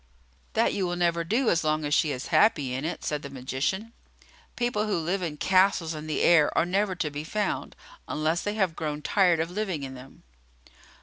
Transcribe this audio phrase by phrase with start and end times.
[0.53, 3.29] "That you will never do as long as she is happy in it," said the
[3.29, 3.93] magician.
[4.55, 7.75] "People who live in castles in the air are never to be found,
[8.07, 10.23] unless they have grown tired of living in them."